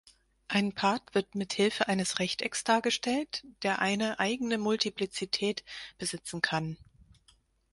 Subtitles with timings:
[0.47, 5.63] Ein Part wird mithilfe eines Rechtecks dargestellt, der eine eigene Multiplizität
[5.99, 6.79] besitzen kann.